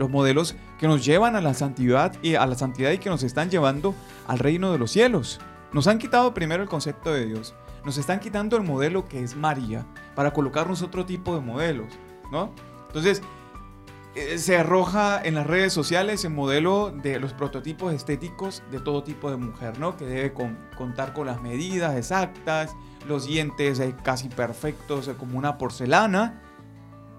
los 0.00 0.10
modelos 0.10 0.56
que 0.78 0.88
nos 0.88 1.04
llevan 1.04 1.36
a 1.36 1.42
la 1.42 1.52
santidad 1.54 2.16
y 2.22 2.34
a 2.34 2.46
la 2.46 2.56
santidad 2.56 2.90
y 2.90 2.98
que 2.98 3.10
nos 3.10 3.22
están 3.22 3.50
llevando 3.50 3.94
al 4.26 4.38
reino 4.38 4.72
de 4.72 4.78
los 4.78 4.90
cielos. 4.90 5.38
Nos 5.72 5.86
han 5.86 5.98
quitado 5.98 6.32
primero 6.34 6.62
el 6.62 6.68
concepto 6.68 7.12
de 7.12 7.26
Dios, 7.26 7.54
nos 7.84 7.98
están 7.98 8.18
quitando 8.18 8.56
el 8.56 8.64
modelo 8.64 9.06
que 9.06 9.22
es 9.22 9.36
María 9.36 9.86
para 10.14 10.32
colocarnos 10.32 10.82
otro 10.82 11.04
tipo 11.04 11.34
de 11.34 11.42
modelos, 11.42 11.92
¿no? 12.32 12.50
Entonces, 12.86 13.22
eh, 14.14 14.38
se 14.38 14.56
arroja 14.56 15.20
en 15.22 15.34
las 15.34 15.46
redes 15.46 15.72
sociales 15.72 16.24
el 16.24 16.32
modelo 16.32 16.90
de 16.90 17.20
los 17.20 17.34
prototipos 17.34 17.92
estéticos 17.92 18.62
de 18.70 18.80
todo 18.80 19.04
tipo 19.04 19.30
de 19.30 19.36
mujer, 19.36 19.78
¿no? 19.78 19.98
Que 19.98 20.06
debe 20.06 20.32
contar 20.76 21.12
con 21.12 21.26
las 21.26 21.42
medidas 21.42 21.94
exactas, 21.94 22.74
los 23.06 23.26
dientes 23.26 23.78
eh, 23.80 23.94
casi 24.02 24.30
perfectos 24.30 25.08
eh, 25.08 25.14
como 25.16 25.38
una 25.38 25.58
porcelana, 25.58 26.42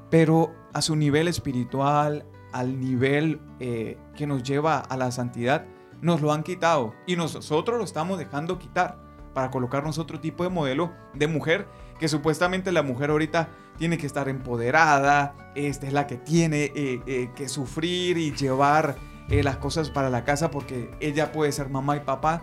pero 0.09 0.51
a 0.73 0.81
su 0.81 0.95
nivel 0.95 1.27
espiritual, 1.27 2.25
al 2.51 2.79
nivel 2.79 3.39
que 3.59 4.27
nos 4.27 4.43
lleva 4.43 4.79
a 4.79 4.97
la 4.97 5.11
santidad, 5.11 5.65
nos 6.01 6.21
lo 6.21 6.33
han 6.33 6.43
quitado 6.43 6.93
y 7.05 7.15
nosotros 7.15 7.77
lo 7.77 7.83
estamos 7.83 8.17
dejando 8.17 8.59
quitar 8.59 8.97
para 9.33 9.49
colocarnos 9.51 9.97
otro 9.97 10.19
tipo 10.19 10.43
de 10.43 10.49
modelo 10.49 10.91
de 11.13 11.27
mujer 11.27 11.67
que 11.99 12.07
supuestamente 12.07 12.71
la 12.71 12.81
mujer 12.81 13.11
ahorita 13.11 13.49
tiene 13.77 13.97
que 13.97 14.07
estar 14.07 14.27
empoderada, 14.27 15.35
esta 15.55 15.87
es 15.87 15.93
la 15.93 16.07
que 16.07 16.17
tiene 16.17 16.71
eh, 16.75 17.01
eh, 17.05 17.29
que 17.35 17.47
sufrir 17.47 18.17
y 18.17 18.31
llevar 18.33 18.95
eh, 19.29 19.43
las 19.43 19.57
cosas 19.57 19.89
para 19.91 20.09
la 20.09 20.23
casa 20.23 20.49
porque 20.49 20.91
ella 20.99 21.31
puede 21.31 21.51
ser 21.51 21.69
mamá 21.69 21.97
y 21.97 21.99
papá. 21.99 22.41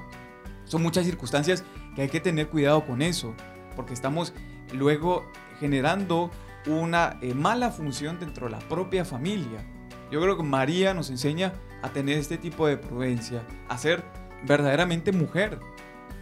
Son 0.64 0.80
muchas 0.82 1.06
circunstancias 1.06 1.64
que 1.96 2.02
hay 2.02 2.08
que 2.08 2.20
tener 2.20 2.48
cuidado 2.48 2.86
con 2.86 3.02
eso, 3.02 3.34
porque 3.74 3.94
estamos 3.94 4.32
luego 4.72 5.24
generando 5.58 6.30
una 6.66 7.18
mala 7.34 7.70
función 7.70 8.20
dentro 8.20 8.46
de 8.46 8.52
la 8.52 8.60
propia 8.60 9.04
familia. 9.04 9.66
Yo 10.10 10.20
creo 10.20 10.36
que 10.36 10.42
María 10.42 10.94
nos 10.94 11.10
enseña 11.10 11.52
a 11.82 11.90
tener 11.90 12.18
este 12.18 12.38
tipo 12.38 12.66
de 12.66 12.76
prudencia, 12.76 13.42
a 13.68 13.78
ser 13.78 14.02
verdaderamente 14.46 15.12
mujer. 15.12 15.58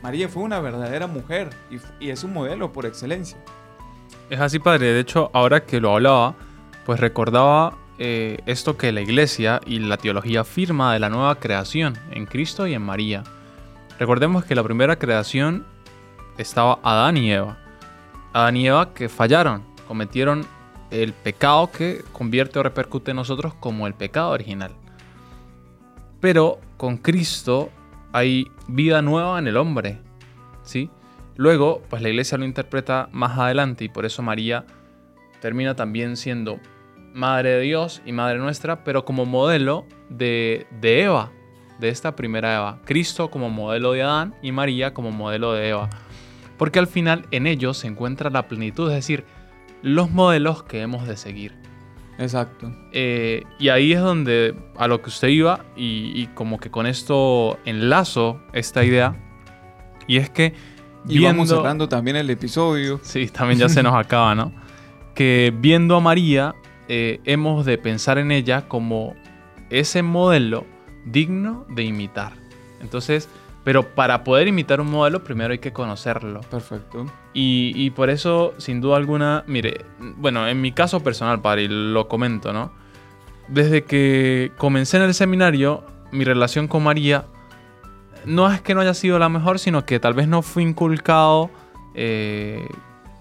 María 0.02 0.28
fue 0.28 0.42
una 0.42 0.60
verdadera 0.60 1.06
mujer 1.06 1.50
y 2.00 2.10
es 2.10 2.24
un 2.24 2.32
modelo 2.32 2.72
por 2.72 2.86
excelencia. 2.86 3.38
Es 4.28 4.40
así, 4.40 4.58
padre. 4.58 4.92
De 4.92 5.00
hecho, 5.00 5.30
ahora 5.32 5.64
que 5.64 5.80
lo 5.80 5.94
hablaba, 5.94 6.34
pues 6.84 7.00
recordaba 7.00 7.76
eh, 7.98 8.38
esto 8.46 8.76
que 8.76 8.92
la 8.92 9.00
iglesia 9.00 9.60
y 9.64 9.78
la 9.78 9.96
teología 9.96 10.40
afirma 10.40 10.92
de 10.92 10.98
la 10.98 11.08
nueva 11.08 11.36
creación 11.36 11.96
en 12.10 12.26
Cristo 12.26 12.66
y 12.66 12.74
en 12.74 12.82
María. 12.82 13.22
Recordemos 13.98 14.44
que 14.44 14.54
la 14.54 14.62
primera 14.62 14.96
creación 14.96 15.66
estaba 16.36 16.78
Adán 16.82 17.16
y 17.16 17.32
Eva. 17.32 17.58
Adán 18.32 18.56
y 18.56 18.66
Eva 18.66 18.92
que 18.92 19.08
fallaron, 19.08 19.62
cometieron 19.88 20.46
el 20.90 21.12
pecado 21.12 21.70
que 21.70 22.02
convierte 22.12 22.58
o 22.58 22.62
repercute 22.62 23.10
en 23.10 23.16
nosotros 23.16 23.54
como 23.54 23.86
el 23.86 23.94
pecado 23.94 24.30
original. 24.30 24.72
Pero 26.20 26.60
con 26.76 26.96
Cristo 26.96 27.70
hay 28.12 28.46
vida 28.68 29.02
nueva 29.02 29.38
en 29.38 29.46
el 29.46 29.56
hombre, 29.56 30.00
¿sí? 30.62 30.90
Luego, 31.36 31.82
pues 31.90 32.00
la 32.00 32.08
iglesia 32.08 32.38
lo 32.38 32.46
interpreta 32.46 33.08
más 33.12 33.38
adelante 33.38 33.84
y 33.84 33.88
por 33.88 34.06
eso 34.06 34.22
María 34.22 34.64
termina 35.40 35.76
también 35.76 36.16
siendo 36.16 36.58
madre 37.12 37.50
de 37.50 37.60
Dios 37.60 38.02
y 38.06 38.12
madre 38.12 38.38
nuestra, 38.38 38.84
pero 38.84 39.04
como 39.04 39.26
modelo 39.26 39.84
de, 40.08 40.66
Eva, 40.82 41.30
de 41.78 41.88
esta 41.88 42.16
primera 42.16 42.56
Eva. 42.56 42.78
Cristo 42.84 43.30
como 43.30 43.50
modelo 43.50 43.92
de 43.92 44.02
Adán 44.02 44.34
y 44.42 44.52
María 44.52 44.94
como 44.94 45.10
modelo 45.10 45.52
de 45.52 45.68
Eva. 45.68 45.90
Porque 46.56 46.78
al 46.78 46.86
final 46.86 47.26
en 47.30 47.46
ellos 47.46 47.78
se 47.78 47.86
encuentra 47.86 48.30
la 48.30 48.48
plenitud, 48.48 48.88
es 48.88 48.96
decir, 48.96 49.24
los 49.82 50.10
modelos 50.10 50.62
que 50.62 50.80
hemos 50.80 51.06
de 51.06 51.16
seguir. 51.16 51.54
Exacto. 52.18 52.74
Eh, 52.92 53.44
y 53.58 53.68
ahí 53.68 53.92
es 53.92 54.00
donde 54.00 54.54
a 54.76 54.88
lo 54.88 55.02
que 55.02 55.10
usted 55.10 55.28
iba 55.28 55.64
y, 55.76 56.12
y 56.14 56.28
como 56.28 56.58
que 56.58 56.70
con 56.70 56.86
esto 56.86 57.58
enlazo 57.64 58.40
esta 58.52 58.84
idea. 58.84 59.14
Y 60.06 60.16
es 60.16 60.30
que 60.30 60.54
y 61.08 61.20
vamos 61.20 61.48
cerrando 61.48 61.88
también 61.88 62.16
el 62.16 62.28
episodio. 62.30 63.00
Sí, 63.02 63.28
también 63.28 63.60
ya 63.60 63.68
se 63.68 63.82
nos 63.82 63.94
acaba, 63.96 64.34
¿no? 64.34 64.52
Que 65.14 65.52
viendo 65.56 65.96
a 65.96 66.00
María, 66.00 66.54
eh, 66.88 67.20
hemos 67.24 67.64
de 67.64 67.78
pensar 67.78 68.18
en 68.18 68.32
ella 68.32 68.68
como 68.68 69.14
ese 69.70 70.02
modelo 70.02 70.66
digno 71.04 71.66
de 71.68 71.84
imitar. 71.84 72.32
Entonces, 72.80 73.28
pero 73.66 73.82
para 73.82 74.22
poder 74.22 74.46
imitar 74.46 74.80
un 74.80 74.88
modelo, 74.88 75.24
primero 75.24 75.50
hay 75.50 75.58
que 75.58 75.72
conocerlo. 75.72 76.40
Perfecto. 76.42 77.04
Y, 77.34 77.72
y, 77.74 77.90
por 77.90 78.10
eso, 78.10 78.54
sin 78.58 78.80
duda 78.80 78.96
alguna, 78.96 79.42
mire, 79.48 79.84
bueno, 79.98 80.46
en 80.46 80.60
mi 80.60 80.70
caso 80.70 81.02
personal, 81.02 81.40
padre, 81.40 81.64
y 81.64 81.68
lo 81.68 82.06
comento, 82.06 82.52
¿no? 82.52 82.70
Desde 83.48 83.82
que 83.82 84.52
comencé 84.56 84.98
en 84.98 85.02
el 85.02 85.14
seminario, 85.14 85.82
mi 86.12 86.22
relación 86.22 86.68
con 86.68 86.84
María 86.84 87.24
no 88.24 88.48
es 88.52 88.60
que 88.60 88.72
no 88.72 88.82
haya 88.82 88.94
sido 88.94 89.18
la 89.18 89.28
mejor, 89.28 89.58
sino 89.58 89.84
que 89.84 89.98
tal 89.98 90.14
vez 90.14 90.28
no 90.28 90.42
fue 90.42 90.62
inculcado 90.62 91.50
eh, 91.94 92.68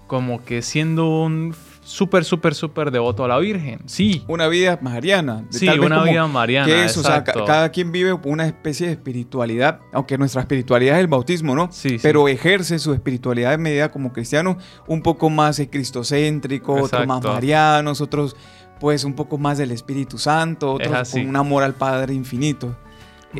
como 0.06 0.44
que 0.44 0.62
siendo 0.62 1.08
un 1.08 1.56
súper, 1.86 2.24
súper, 2.24 2.54
súper 2.54 2.90
devoto 2.90 3.24
a 3.24 3.28
la 3.28 3.38
Virgen. 3.38 3.80
Sí. 3.86 4.24
Una 4.26 4.48
vida 4.48 4.78
mariana. 4.82 5.44
Sí, 5.50 5.68
una 5.68 6.02
vida 6.02 6.26
mariana. 6.26 6.66
Que 6.66 6.84
es, 6.84 6.96
o 6.96 7.02
sea, 7.02 7.22
cada 7.22 7.70
quien 7.70 7.92
vive 7.92 8.12
una 8.24 8.46
especie 8.46 8.88
de 8.88 8.92
espiritualidad, 8.94 9.80
aunque 9.92 10.18
nuestra 10.18 10.40
espiritualidad 10.40 10.96
es 10.96 11.00
el 11.00 11.06
bautismo, 11.06 11.54
¿no? 11.54 11.68
Sí. 11.70 11.98
Pero 12.02 12.28
ejerce 12.28 12.78
su 12.78 12.92
espiritualidad 12.92 13.54
en 13.54 13.62
medida 13.62 13.90
como 13.90 14.12
cristiano 14.12 14.58
un 14.86 15.02
poco 15.02 15.30
más 15.30 15.62
cristocéntrico, 15.70 16.74
otros 16.74 17.06
más 17.06 17.22
marianos, 17.22 18.00
otros 18.00 18.36
pues 18.80 19.04
un 19.04 19.14
poco 19.14 19.38
más 19.38 19.56
del 19.56 19.70
Espíritu 19.70 20.18
Santo, 20.18 20.74
otros 20.74 21.10
con 21.10 21.26
un 21.26 21.36
amor 21.36 21.62
al 21.62 21.74
Padre 21.74 22.14
infinito. 22.14 22.76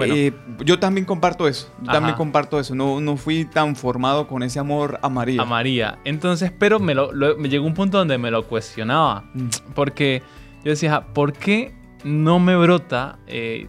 Eh, 0.05 0.33
yo 0.65 0.79
también 0.79 1.05
comparto 1.05 1.49
eso. 1.49 1.73
Yo 1.81 1.93
también 1.93 2.17
comparto 2.17 2.59
eso. 2.59 2.75
No, 2.75 3.01
no 3.01 3.17
fui 3.17 3.45
tan 3.45 3.77
formado 3.77 4.27
con 4.27 4.43
ese 4.43 4.59
amor 4.59 4.99
a 5.03 5.09
María. 5.09 5.43
A 5.43 5.45
María. 5.45 5.99
Entonces, 6.05 6.53
pero 6.57 6.79
me, 6.79 6.95
lo, 6.95 7.13
me 7.39 7.49
llegó 7.49 7.67
un 7.67 7.75
punto 7.75 7.99
donde 7.99 8.19
me 8.19 8.31
lo 8.31 8.47
cuestionaba. 8.47 9.25
Mm. 9.35 9.49
Porque 9.75 10.23
yo 10.65 10.71
decía, 10.71 11.07
¿por 11.13 11.33
qué 11.33 11.75
no 12.05 12.39
me 12.39 12.57
brota 12.57 13.19
eh, 13.27 13.69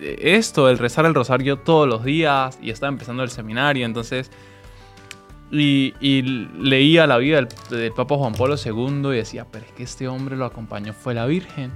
esto, 0.00 0.68
el 0.68 0.78
rezar 0.78 1.06
el 1.06 1.14
rosario 1.14 1.58
todos 1.58 1.88
los 1.88 2.04
días? 2.04 2.58
Y 2.62 2.70
estaba 2.70 2.90
empezando 2.90 3.22
el 3.22 3.30
seminario, 3.30 3.84
entonces... 3.86 4.30
Y, 5.48 5.92
leía 6.58 7.06
la 7.06 7.18
vida 7.18 7.36
del, 7.36 7.48
del 7.70 7.92
Papa 7.92 8.16
Juan 8.16 8.34
Pablo 8.34 8.56
II 8.56 9.12
y 9.12 9.16
decía, 9.18 9.46
pero 9.48 9.64
es 9.64 9.70
que 9.70 9.84
este 9.84 10.08
hombre 10.08 10.36
lo 10.36 10.44
acompañó 10.44 10.92
fue 10.92 11.14
la 11.14 11.24
Virgen 11.24 11.70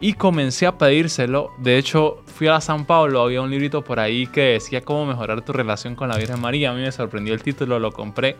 y 0.00 0.14
comencé 0.14 0.66
a 0.66 0.78
pedírselo. 0.78 1.52
De 1.58 1.76
hecho, 1.76 2.22
fui 2.24 2.48
a 2.48 2.60
San 2.60 2.86
Pablo, 2.86 3.20
había 3.20 3.42
un 3.42 3.50
librito 3.50 3.84
por 3.84 4.00
ahí 4.00 4.26
que 4.26 4.52
decía 4.52 4.80
cómo 4.80 5.04
mejorar 5.04 5.42
tu 5.42 5.52
relación 5.52 5.94
con 5.94 6.08
la 6.08 6.16
Virgen 6.16 6.40
María. 6.40 6.70
A 6.70 6.74
mí 6.74 6.80
me 6.80 6.90
sorprendió 6.90 7.34
el 7.34 7.42
título, 7.42 7.78
lo 7.78 7.92
compré. 7.92 8.36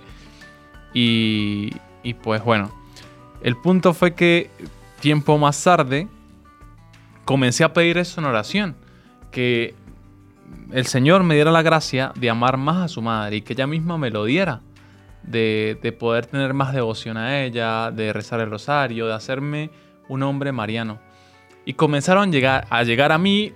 Y, 0.94 1.70
y 2.02 2.14
pues 2.14 2.42
bueno, 2.42 2.72
el 3.42 3.56
punto 3.56 3.92
fue 3.92 4.14
que 4.14 4.50
tiempo 5.00 5.36
más 5.36 5.62
tarde 5.62 6.08
comencé 7.26 7.62
a 7.62 7.74
pedir 7.74 7.98
eso 7.98 8.20
en 8.20 8.26
oración. 8.26 8.74
Que 9.30 9.74
el 10.72 10.86
Señor 10.86 11.22
me 11.24 11.34
diera 11.34 11.50
la 11.50 11.62
gracia 11.62 12.12
de 12.16 12.30
amar 12.30 12.56
más 12.56 12.84
a 12.84 12.88
su 12.88 13.02
madre 13.02 13.36
y 13.36 13.42
que 13.42 13.52
ella 13.52 13.66
misma 13.66 13.98
me 13.98 14.10
lo 14.10 14.24
diera. 14.24 14.62
De, 15.22 15.78
de 15.82 15.92
poder 15.92 16.24
tener 16.24 16.54
más 16.54 16.72
devoción 16.72 17.18
a 17.18 17.42
ella, 17.42 17.90
de 17.90 18.10
rezar 18.14 18.40
el 18.40 18.50
rosario, 18.50 19.06
de 19.06 19.12
hacerme 19.12 19.70
un 20.08 20.22
hombre 20.22 20.50
mariano. 20.50 20.98
Y 21.64 21.74
comenzaron 21.74 22.30
a 22.34 22.82
llegar, 22.82 23.12
a 23.12 23.18
mí, 23.18 23.52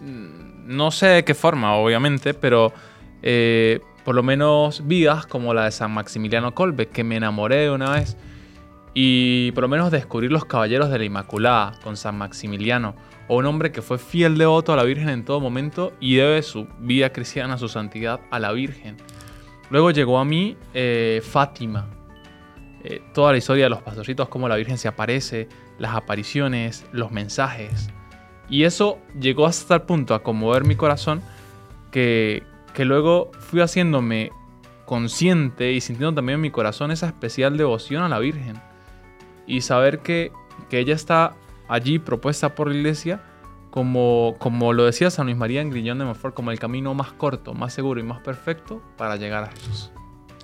mm, 0.00 0.66
no 0.66 0.90
sé 0.90 1.06
de 1.06 1.24
qué 1.24 1.34
forma, 1.34 1.74
obviamente, 1.74 2.34
pero 2.34 2.72
eh, 3.22 3.80
por 4.04 4.14
lo 4.14 4.22
menos 4.22 4.86
vidas 4.86 5.26
como 5.26 5.52
la 5.52 5.64
de 5.64 5.72
San 5.72 5.92
Maximiliano 5.92 6.54
Kolbe, 6.54 6.86
que 6.86 7.02
me 7.02 7.16
enamoré 7.16 7.56
de 7.56 7.70
una 7.70 7.90
vez. 7.90 8.16
Y 8.94 9.52
por 9.52 9.62
lo 9.62 9.68
menos 9.68 9.90
descubrir 9.90 10.32
los 10.32 10.44
caballeros 10.44 10.90
de 10.90 10.98
la 10.98 11.04
Inmaculada 11.04 11.74
con 11.82 11.96
San 11.96 12.16
Maximiliano, 12.16 12.94
o 13.28 13.36
un 13.36 13.46
hombre 13.46 13.72
que 13.72 13.82
fue 13.82 13.98
fiel 13.98 14.38
devoto 14.38 14.72
a 14.72 14.76
la 14.76 14.84
Virgen 14.84 15.08
en 15.08 15.24
todo 15.24 15.40
momento 15.40 15.92
y 16.00 16.16
debe 16.16 16.42
su 16.42 16.68
vida 16.78 17.12
cristiana, 17.12 17.58
su 17.58 17.68
santidad 17.68 18.20
a 18.30 18.38
la 18.38 18.52
Virgen. 18.52 18.96
Luego 19.70 19.90
llegó 19.90 20.18
a 20.18 20.24
mí 20.24 20.56
eh, 20.72 21.20
Fátima, 21.22 21.86
eh, 22.84 23.02
toda 23.12 23.32
la 23.32 23.38
historia 23.38 23.64
de 23.64 23.70
los 23.70 23.82
pastorcitos, 23.82 24.28
cómo 24.28 24.48
la 24.48 24.56
Virgen 24.56 24.78
se 24.78 24.86
aparece, 24.86 25.48
las 25.78 25.94
apariciones, 25.94 26.86
los 26.92 27.10
mensajes. 27.10 27.88
Y 28.48 28.64
eso 28.64 28.98
llegó 29.18 29.46
hasta 29.46 29.74
el 29.74 29.82
punto 29.82 30.14
a 30.14 30.22
conmover 30.22 30.64
mi 30.64 30.76
corazón 30.76 31.22
que, 31.90 32.44
que 32.74 32.84
luego 32.84 33.30
fui 33.38 33.60
haciéndome 33.60 34.30
consciente 34.84 35.72
y 35.72 35.80
sintiendo 35.80 36.14
también 36.14 36.36
en 36.36 36.42
mi 36.42 36.50
corazón 36.50 36.90
esa 36.90 37.06
especial 37.06 37.56
devoción 37.56 38.02
a 38.02 38.08
la 38.08 38.18
Virgen. 38.18 38.60
Y 39.46 39.60
saber 39.60 40.00
que, 40.00 40.32
que 40.70 40.78
ella 40.78 40.94
está 40.94 41.34
allí 41.68 41.98
propuesta 41.98 42.54
por 42.54 42.68
la 42.68 42.76
iglesia 42.76 43.20
como, 43.70 44.36
como 44.38 44.72
lo 44.72 44.84
decía 44.84 45.10
San 45.10 45.26
Luis 45.26 45.36
María 45.36 45.60
en 45.60 45.70
Grillón 45.70 45.98
de 45.98 46.06
Montfort, 46.06 46.34
como 46.34 46.50
el 46.50 46.58
camino 46.58 46.94
más 46.94 47.12
corto, 47.12 47.52
más 47.52 47.74
seguro 47.74 48.00
y 48.00 48.04
más 48.04 48.20
perfecto 48.20 48.80
para 48.96 49.16
llegar 49.16 49.44
a 49.44 49.48
Jesús. 49.48 49.92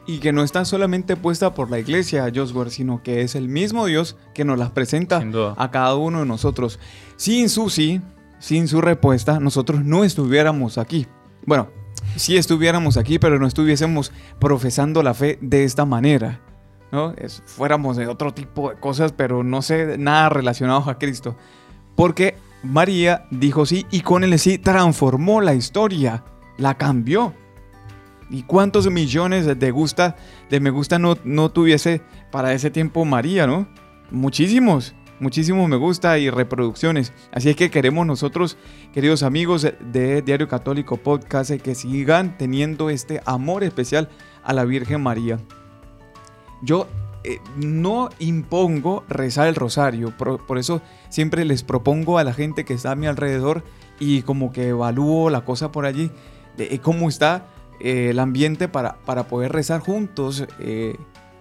Y 0.06 0.18
que 0.18 0.32
no 0.32 0.42
está 0.42 0.64
solamente 0.64 1.16
puesta 1.16 1.54
por 1.54 1.71
la 1.71 1.78
iglesia, 1.78 2.30
Joshua, 2.35 2.71
sino 2.71 3.02
que 3.02 3.23
es 3.23 3.35
el 3.35 3.49
mismo 3.49 3.87
Dios 3.87 4.16
que 4.35 4.44
nos 4.44 4.59
las 4.59 4.71
presenta 4.71 5.23
a 5.56 5.71
cada 5.71 5.94
uno 5.97 6.21
de 6.21 6.26
nosotros. 6.26 6.78
Sin 7.16 7.49
su 7.49 7.71
sí, 7.71 8.00
sin 8.38 8.68
su 8.68 8.80
respuesta, 8.80 9.38
nosotros 9.40 9.85
no 9.85 10.04
estuviéramos 10.04 10.78
aquí. 10.78 11.06
Bueno, 11.47 11.68
si 12.16 12.37
estuviéramos 12.37 12.97
aquí, 12.97 13.18
pero 13.18 13.38
no 13.38 13.47
estuviésemos 13.47 14.12
profesando 14.38 15.02
la 15.02 15.14
fe 15.14 15.38
de 15.40 15.64
esta 15.64 15.85
manera. 15.85 16.40
¿no? 16.90 17.14
fuéramos 17.47 17.97
de 17.97 18.06
otro 18.06 18.35
tipo 18.35 18.68
de 18.68 18.76
cosas, 18.76 19.12
pero 19.12 19.42
no 19.42 19.62
sé, 19.62 19.97
nada 19.97 20.28
relacionados 20.28 20.88
a 20.88 20.99
Cristo. 20.99 21.37
Porque 21.97 22.37
María 22.62 23.26
dijo 23.30 23.64
sí 23.64 23.87
y 23.90 24.02
con 24.02 24.25
él 24.25 24.38
sí 24.38 24.59
transformó 24.59 25.40
la 25.40 25.54
historia, 25.54 26.23
la 26.59 26.76
cambió. 26.76 27.32
¿Y 28.32 28.44
cuántos 28.44 28.90
millones 28.90 29.46
de, 29.58 29.70
gusta, 29.70 30.16
de 30.48 30.58
me 30.58 30.70
gusta 30.70 30.98
no, 30.98 31.18
no 31.22 31.50
tuviese 31.50 32.00
para 32.30 32.54
ese 32.54 32.70
tiempo 32.70 33.04
María, 33.04 33.46
no? 33.46 33.68
Muchísimos, 34.10 34.94
muchísimos 35.20 35.68
me 35.68 35.76
gusta 35.76 36.18
y 36.18 36.30
reproducciones. 36.30 37.12
Así 37.30 37.50
es 37.50 37.56
que 37.56 37.70
queremos 37.70 38.06
nosotros, 38.06 38.56
queridos 38.94 39.22
amigos 39.22 39.68
de 39.80 40.22
Diario 40.22 40.48
Católico 40.48 40.96
Podcast, 40.96 41.50
que 41.50 41.74
sigan 41.74 42.38
teniendo 42.38 42.88
este 42.88 43.20
amor 43.26 43.64
especial 43.64 44.08
a 44.42 44.54
la 44.54 44.64
Virgen 44.64 45.02
María. 45.02 45.38
Yo 46.62 46.88
eh, 47.24 47.38
no 47.56 48.08
impongo 48.18 49.04
rezar 49.10 49.46
el 49.46 49.56
rosario, 49.56 50.16
por, 50.16 50.56
eso 50.56 50.80
siempre 51.10 51.44
les 51.44 51.64
propongo 51.64 52.16
a 52.16 52.24
la 52.24 52.32
gente 52.32 52.64
que 52.64 52.72
está 52.72 52.92
a 52.92 52.96
mi 52.96 53.06
alrededor 53.06 53.62
y 54.00 54.22
como 54.22 54.52
que 54.52 54.68
evalúo 54.68 55.28
la 55.28 55.44
cosa 55.44 55.70
por 55.70 55.84
allí, 55.84 56.10
de 56.56 56.78
cómo 56.78 57.10
está 57.10 57.46
eh, 57.82 58.10
el 58.10 58.20
ambiente 58.20 58.68
para, 58.68 58.94
para 59.04 59.24
poder 59.24 59.50
rezar 59.50 59.80
juntos 59.80 60.46
eh, 60.60 60.96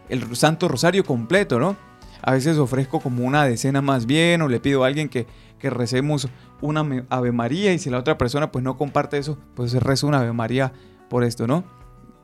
el 0.10 0.36
Santo 0.36 0.68
Rosario 0.68 1.04
completo, 1.04 1.60
¿no? 1.60 1.78
A 2.24 2.34
veces 2.34 2.58
ofrezco 2.58 3.00
como 3.00 3.26
una 3.26 3.46
decena 3.46 3.82
más 3.82 4.08
bien 4.08 4.42
o 4.42 4.48
le 4.48 4.60
pido 4.60 4.84
a 4.84 4.88
alguien 4.88 5.08
que, 5.08 5.28
que 5.60 5.70
recemos 5.70 6.30
una 6.60 7.06
Ave 7.10 7.32
María 7.32 7.74
y 7.74 7.80
si 7.80 7.92
la 7.92 8.00
otra 8.00 8.18
persona 8.18 8.52
pues 8.52 8.64
no 8.64 8.76
comparte 8.76 9.20
eso, 9.20 9.38
pues 9.54 9.74
rezo 9.74 10.08
una 10.08 10.20
Ave 10.20 10.34
María 10.34 10.74
por 11.10 11.24
esto, 11.24 11.46
¿no? 11.46 11.64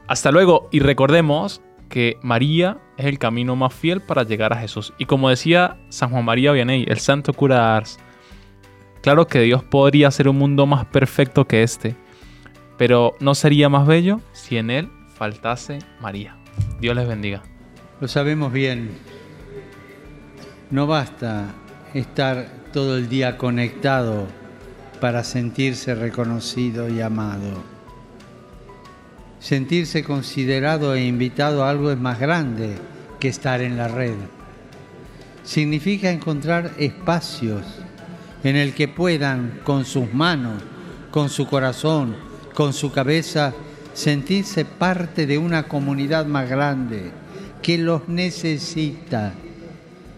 Hasta 0.07 0.31
luego 0.31 0.69
y 0.71 0.79
recordemos 0.79 1.61
que 1.89 2.17
María 2.21 2.77
es 2.97 3.05
el 3.05 3.19
camino 3.19 3.55
más 3.55 3.73
fiel 3.73 4.01
para 4.01 4.23
llegar 4.23 4.53
a 4.53 4.57
Jesús. 4.57 4.93
Y 4.97 5.05
como 5.05 5.29
decía 5.29 5.77
San 5.89 6.09
Juan 6.09 6.25
María 6.25 6.51
Vianney, 6.51 6.85
el 6.87 6.99
santo 6.99 7.33
cura 7.33 7.55
de 7.55 7.61
Ars, 7.61 7.99
claro 9.01 9.27
que 9.27 9.41
Dios 9.41 9.63
podría 9.63 10.07
hacer 10.07 10.27
un 10.27 10.37
mundo 10.37 10.65
más 10.65 10.85
perfecto 10.85 11.45
que 11.45 11.63
este, 11.63 11.95
pero 12.77 13.13
¿no 13.19 13.35
sería 13.35 13.69
más 13.69 13.85
bello 13.85 14.19
si 14.31 14.57
en 14.57 14.71
él 14.71 14.89
faltase 15.15 15.79
María? 16.01 16.37
Dios 16.81 16.95
les 16.95 17.07
bendiga. 17.07 17.43
Lo 18.01 18.07
sabemos 18.07 18.51
bien. 18.51 18.91
No 20.73 20.87
basta 20.87 21.53
estar 21.93 22.47
todo 22.73 22.97
el 22.97 23.07
día 23.07 23.37
conectado 23.37 24.25
para 24.99 25.23
sentirse 25.23 25.93
reconocido 25.93 26.89
y 26.89 26.99
amado 26.99 27.73
sentirse 29.43 30.05
considerado 30.05 30.95
e 30.95 31.05
invitado 31.05 31.63
a 31.63 31.69
algo 31.69 31.91
es 31.91 31.99
más 31.99 32.17
grande 32.17 32.75
que 33.19 33.27
estar 33.27 33.61
en 33.61 33.75
la 33.75 33.89
red. 33.89 34.15
Significa 35.43 36.09
encontrar 36.09 36.71
espacios 36.77 37.61
en 38.45 38.55
el 38.55 38.73
que 38.73 38.87
puedan 38.87 39.59
con 39.65 39.83
sus 39.83 40.13
manos, 40.13 40.63
con 41.11 41.29
su 41.29 41.45
corazón, 41.45 42.15
con 42.53 42.71
su 42.71 42.93
cabeza, 42.93 43.53
sentirse 43.93 44.63
parte 44.63 45.27
de 45.27 45.37
una 45.37 45.63
comunidad 45.63 46.25
más 46.25 46.49
grande 46.49 47.11
que 47.61 47.77
los 47.77 48.07
necesita 48.07 49.33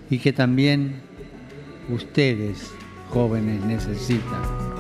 y 0.10 0.20
que 0.20 0.34
también 0.34 0.96
ustedes, 1.90 2.72
jóvenes, 3.10 3.64
necesitan. 3.64 4.75